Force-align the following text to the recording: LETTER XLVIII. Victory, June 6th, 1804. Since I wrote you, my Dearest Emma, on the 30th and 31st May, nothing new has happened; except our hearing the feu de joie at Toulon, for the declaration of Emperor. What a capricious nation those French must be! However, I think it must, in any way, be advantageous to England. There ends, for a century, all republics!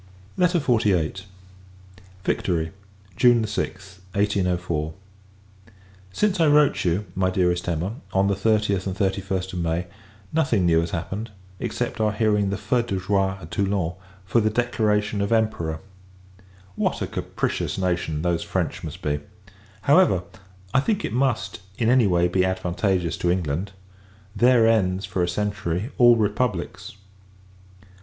LETTER 0.35 0.57
XLVIII. 0.59 1.13
Victory, 2.23 2.71
June 3.15 3.43
6th, 3.45 3.99
1804. 4.13 4.95
Since 6.11 6.39
I 6.39 6.47
wrote 6.47 6.83
you, 6.83 7.05
my 7.13 7.29
Dearest 7.29 7.69
Emma, 7.69 7.97
on 8.11 8.25
the 8.27 8.33
30th 8.33 8.87
and 8.87 8.95
31st 8.97 9.53
May, 9.53 9.85
nothing 10.33 10.65
new 10.65 10.79
has 10.79 10.89
happened; 10.89 11.29
except 11.59 12.01
our 12.01 12.13
hearing 12.13 12.49
the 12.49 12.57
feu 12.57 12.81
de 12.81 12.99
joie 12.99 13.37
at 13.39 13.51
Toulon, 13.51 13.93
for 14.25 14.41
the 14.41 14.49
declaration 14.49 15.21
of 15.21 15.31
Emperor. 15.31 15.81
What 16.75 17.03
a 17.03 17.05
capricious 17.05 17.77
nation 17.77 18.23
those 18.23 18.41
French 18.41 18.83
must 18.83 19.03
be! 19.03 19.19
However, 19.83 20.23
I 20.73 20.79
think 20.79 21.05
it 21.05 21.13
must, 21.13 21.59
in 21.77 21.89
any 21.89 22.07
way, 22.07 22.27
be 22.27 22.43
advantageous 22.43 23.17
to 23.17 23.29
England. 23.29 23.71
There 24.35 24.67
ends, 24.67 25.05
for 25.05 25.21
a 25.21 25.29
century, 25.29 25.91
all 25.99 26.15
republics! 26.15 26.93